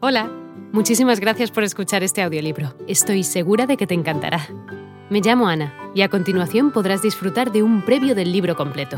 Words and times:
Hola, 0.00 0.30
muchísimas 0.70 1.18
gracias 1.18 1.50
por 1.50 1.64
escuchar 1.64 2.04
este 2.04 2.22
audiolibro. 2.22 2.72
Estoy 2.86 3.24
segura 3.24 3.66
de 3.66 3.76
que 3.76 3.88
te 3.88 3.94
encantará. 3.94 4.46
Me 5.10 5.20
llamo 5.20 5.48
Ana 5.48 5.74
y 5.92 6.02
a 6.02 6.08
continuación 6.08 6.70
podrás 6.70 7.02
disfrutar 7.02 7.50
de 7.50 7.64
un 7.64 7.84
previo 7.84 8.14
del 8.14 8.30
libro 8.30 8.54
completo. 8.54 8.96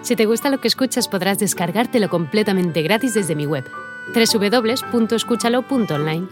Si 0.00 0.16
te 0.16 0.24
gusta 0.24 0.48
lo 0.48 0.58
que 0.58 0.68
escuchas 0.68 1.06
podrás 1.06 1.38
descargártelo 1.38 2.08
completamente 2.08 2.80
gratis 2.80 3.12
desde 3.12 3.34
mi 3.34 3.44
web, 3.44 3.66
www.escúchalo.online. 4.14 6.28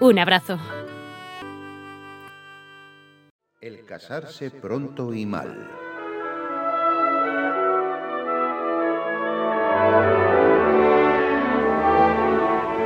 Un 0.00 0.18
abrazo. 0.18 0.58
El 3.60 3.84
casarse 3.84 4.50
pronto 4.50 5.12
y 5.12 5.26
mal. 5.26 5.68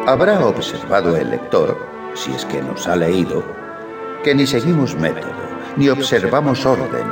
Habrá 0.04 0.44
observado 0.44 1.16
el 1.16 1.30
lector, 1.30 1.78
si 2.14 2.32
es 2.32 2.44
que 2.46 2.60
nos 2.60 2.88
ha 2.88 2.96
leído, 2.96 3.44
que 4.24 4.34
ni 4.34 4.48
seguimos 4.48 4.96
método, 4.96 5.30
ni 5.76 5.88
observamos 5.90 6.66
orden, 6.66 7.06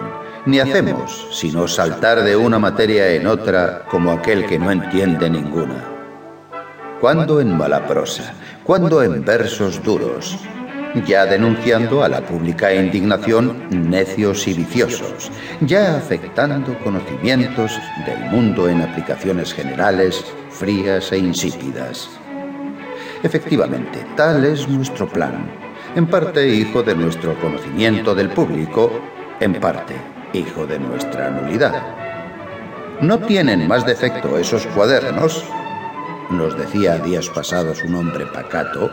ni 0.44 0.58
hacemos 0.58 1.28
sino 1.30 1.68
saltar 1.68 2.24
de 2.24 2.34
una 2.34 2.58
materia 2.58 3.12
en 3.14 3.28
otra 3.28 3.84
como 3.88 4.10
aquel 4.10 4.44
que 4.44 4.58
no 4.58 4.72
entiende 4.72 5.30
ninguna. 5.30 5.84
Cuando 7.00 7.40
en 7.40 7.56
mala 7.56 7.86
prosa, 7.86 8.34
cuando 8.64 9.04
en 9.04 9.24
versos 9.24 9.80
duros, 9.84 10.36
ya 11.06 11.26
denunciando 11.26 12.02
a 12.02 12.08
la 12.08 12.22
pública 12.22 12.74
indignación 12.74 13.68
necios 13.70 14.48
y 14.48 14.54
viciosos, 14.54 15.30
ya 15.60 15.96
afectando 15.96 16.76
conocimientos 16.80 17.78
del 18.04 18.18
mundo 18.30 18.68
en 18.68 18.82
aplicaciones 18.82 19.54
generales, 19.54 20.24
frías 20.50 21.12
e 21.12 21.18
insípidas. 21.18 22.19
Efectivamente, 23.22 24.06
tal 24.16 24.44
es 24.44 24.68
nuestro 24.68 25.06
plan. 25.06 25.50
En 25.94 26.06
parte 26.06 26.48
hijo 26.48 26.82
de 26.82 26.94
nuestro 26.94 27.34
conocimiento 27.40 28.14
del 28.14 28.30
público, 28.30 28.90
en 29.40 29.54
parte 29.54 29.94
hijo 30.32 30.66
de 30.66 30.78
nuestra 30.78 31.30
nulidad. 31.30 31.82
No 33.00 33.18
tienen 33.18 33.66
más 33.66 33.84
defecto 33.84 34.38
esos 34.38 34.66
cuadernos, 34.68 35.44
nos 36.30 36.56
decía 36.56 36.98
días 36.98 37.28
pasados 37.28 37.82
un 37.82 37.94
hombre 37.94 38.26
pacato, 38.26 38.90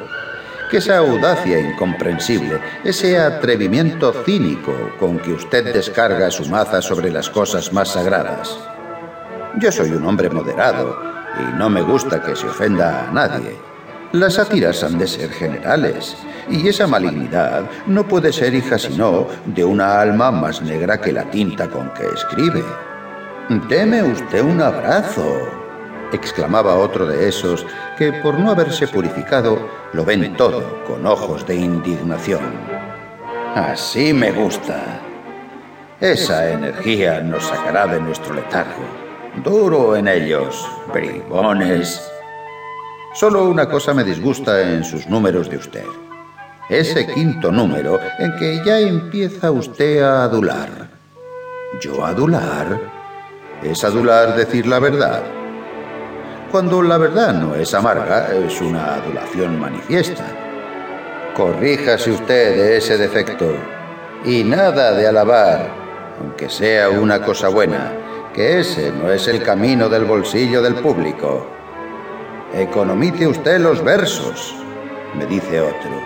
que 0.70 0.78
esa 0.78 0.98
audacia 0.98 1.60
incomprensible, 1.60 2.60
ese 2.84 3.18
atrevimiento 3.18 4.12
cínico 4.26 4.74
con 5.00 5.20
que 5.20 5.34
usted 5.34 5.74
descarga 5.74 6.30
su 6.32 6.46
maza 6.48 6.82
sobre 6.82 7.12
las 7.12 7.30
cosas 7.30 7.72
más 7.72 7.90
sagradas. 7.90 8.58
Yo 9.60 9.72
soy 9.72 9.92
un 9.92 10.06
hombre 10.06 10.30
moderado 10.30 11.00
y 11.40 11.58
no 11.58 11.70
me 11.70 11.82
gusta 11.82 12.22
que 12.22 12.36
se 12.36 12.48
ofenda 12.48 13.08
a 13.08 13.12
nadie. 13.12 13.56
Las 14.14 14.36
sátiras 14.36 14.84
han 14.84 14.98
de 14.98 15.06
ser 15.06 15.30
generales, 15.32 16.16
y 16.50 16.70
esa 16.70 16.88
malignidad 16.88 17.70
no 17.88 18.08
puede 18.08 18.32
ser 18.32 18.54
hija 18.54 18.80
sino 18.80 19.28
de 19.46 19.66
una 19.66 20.00
alma 20.00 20.32
más 20.32 20.62
negra 20.62 21.02
que 21.02 21.12
la 21.12 21.30
tinta 21.30 21.68
con 21.68 21.90
que 21.94 22.06
escribe. 22.06 22.64
Deme 23.68 24.04
usted 24.04 24.42
un 24.42 24.62
abrazo, 24.62 25.50
exclamaba 26.14 26.76
otro 26.76 27.06
de 27.06 27.28
esos 27.28 27.66
que 27.98 28.14
por 28.14 28.40
no 28.40 28.52
haberse 28.52 28.88
purificado 28.88 29.68
lo 29.92 30.06
ven 30.06 30.38
todo 30.38 30.86
con 30.86 31.06
ojos 31.06 31.46
de 31.46 31.56
indignación. 31.56 32.42
Así 33.56 34.14
me 34.14 34.32
gusta. 34.32 35.02
Esa 36.00 36.50
energía 36.52 37.20
nos 37.22 37.44
sacará 37.44 37.88
de 37.88 38.00
nuestro 38.00 38.34
letargo. 38.34 38.84
Duro 39.44 39.98
en 39.98 40.08
ellos, 40.08 40.66
bribones. 40.94 42.02
Solo 43.20 43.46
una 43.46 43.68
cosa 43.68 43.96
me 43.96 44.04
disgusta 44.04 44.62
en 44.62 44.84
sus 44.84 45.08
números 45.08 45.50
de 45.50 45.58
usted. 45.58 45.86
Ese 46.70 47.08
quinto 47.08 47.52
número 47.52 48.00
en 48.20 48.36
que 48.38 48.64
ya 48.64 48.80
empieza 48.80 49.50
usted 49.50 50.04
a 50.04 50.26
adular. 50.26 50.70
¿Yo 51.82 52.06
adular? 52.06 52.80
¿Es 53.64 53.84
adular 53.84 54.36
decir 54.36 54.68
la 54.68 54.78
verdad? 54.78 55.24
Cuando 56.52 56.84
la 56.84 57.00
verdad 57.00 57.34
no 57.34 57.56
es 57.56 57.74
amarga, 57.74 58.28
es 58.36 58.62
una 58.62 58.94
adulación 58.94 59.60
manifiesta. 59.60 60.26
Corríjase 61.36 62.12
usted 62.12 62.76
ese 62.76 63.00
defecto. 63.00 63.52
Y 64.26 64.44
nada 64.44 64.92
de 64.92 65.08
alabar, 65.08 65.72
aunque 66.22 66.52
sea 66.52 66.92
una 66.92 67.24
cosa 67.24 67.48
buena, 67.48 67.94
que 68.32 68.60
ese 68.60 68.92
no 68.92 69.12
es 69.12 69.28
el 69.28 69.42
camino 69.42 69.90
del 69.90 70.06
bolsillo 70.06 70.62
del 70.62 70.76
público. 70.76 71.57
Economice 72.54 73.28
usted 73.28 73.60
los 73.60 73.84
versos, 73.84 74.56
me 75.16 75.26
dice 75.26 75.60
otro. 75.60 76.02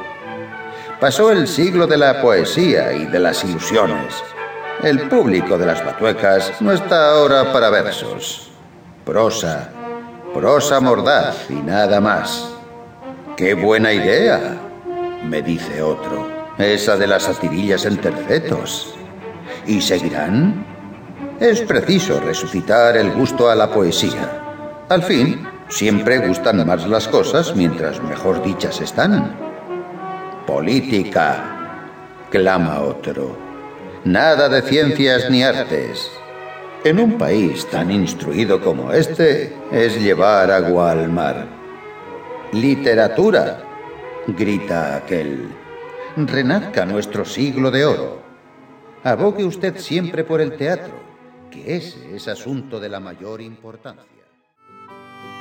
Pasó 0.99 1.31
el 1.31 1.47
siglo 1.47 1.87
de 1.87 1.97
la 1.97 2.21
poesía 2.21 2.93
y 2.93 3.05
de 3.05 3.19
las 3.19 3.43
ilusiones. 3.43 4.15
El 4.83 5.07
público 5.07 5.57
de 5.57 5.67
las 5.67 5.85
batuecas 5.85 6.59
no 6.61 6.71
está 6.71 7.11
ahora 7.11 7.53
para 7.53 7.69
versos. 7.69 8.51
Prosa, 9.05 9.69
prosa 10.33 10.79
mordaz 10.79 11.49
y 11.49 11.55
nada 11.55 12.01
más. 12.01 12.49
¡Qué 13.37 13.53
buena 13.53 13.93
idea! 13.93 14.57
me 15.23 15.41
dice 15.41 15.81
otro. 15.81 16.27
Esa 16.57 16.97
de 16.97 17.07
las 17.07 17.23
satirillas 17.23 17.85
en 17.85 17.97
tercetos. 17.97 18.95
¿Y 19.65 19.81
seguirán? 19.81 20.65
Es 21.39 21.61
preciso 21.61 22.19
resucitar 22.19 22.97
el 22.97 23.11
gusto 23.11 23.49
a 23.49 23.55
la 23.55 23.71
poesía. 23.71 24.85
Al 24.89 25.03
fin, 25.03 25.47
Siempre 25.71 26.27
gustan 26.27 26.67
más 26.67 26.85
las 26.85 27.07
cosas 27.07 27.55
mientras 27.55 28.03
mejor 28.03 28.43
dichas 28.43 28.81
están. 28.81 29.37
Política, 30.45 31.87
clama 32.29 32.81
otro. 32.81 33.37
Nada 34.03 34.49
de 34.49 34.63
ciencias 34.63 35.31
ni 35.31 35.43
artes. 35.43 36.11
En 36.83 36.99
un 36.99 37.17
país 37.17 37.65
tan 37.67 37.89
instruido 37.89 38.59
como 38.59 38.91
este 38.91 39.55
es 39.71 39.97
llevar 40.01 40.51
agua 40.51 40.91
al 40.91 41.07
mar. 41.07 41.47
Literatura, 42.51 43.63
grita 44.27 44.97
aquel. 44.97 45.47
Renazca 46.17 46.85
nuestro 46.85 47.23
siglo 47.23 47.71
de 47.71 47.85
oro. 47.85 48.21
Abogue 49.05 49.45
usted 49.45 49.77
siempre 49.77 50.25
por 50.25 50.41
el 50.41 50.57
teatro, 50.57 50.93
que 51.49 51.77
ese 51.77 52.13
es 52.13 52.27
asunto 52.27 52.77
de 52.77 52.89
la 52.89 52.99
mayor 52.99 53.39
importancia. 53.39 54.20